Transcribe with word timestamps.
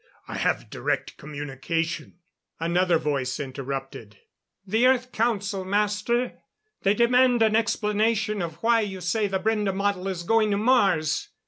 I 0.27 0.33
have 0.37 0.71
direct 0.71 1.15
communication" 1.17 2.15
Another 2.59 2.97
voice 2.97 3.39
interrupted. 3.39 4.17
"The 4.65 4.87
Earth 4.87 5.11
Council, 5.11 5.63
Master! 5.63 6.39
They 6.81 6.95
demand 6.95 7.43
an 7.43 7.55
explanation 7.55 8.41
of 8.41 8.55
why 8.63 8.79
you 8.81 8.99
say 8.99 9.27
the 9.27 9.39
Brende 9.39 9.75
model 9.75 10.07
is 10.07 10.23
going 10.23 10.49
to 10.49 10.57
Mars. 10.57 11.29